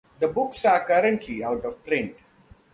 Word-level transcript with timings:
The 0.17 0.27
books 0.27 0.65
are 0.65 0.83
currently 0.83 1.43
out 1.43 1.63
of 1.63 1.85
print. 1.85 2.17